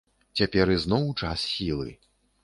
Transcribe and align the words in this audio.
Цяпер 0.39 0.71
ізноў 0.75 1.05
час 1.23 1.43
сілы. 1.51 1.93